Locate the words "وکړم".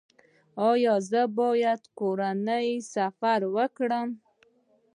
3.55-4.09